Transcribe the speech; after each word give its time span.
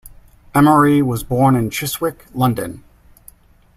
Emery 0.55 0.99
was 1.03 1.23
born 1.23 1.55
in 1.55 1.69
Chiswick, 1.69 2.25
London. 2.33 2.83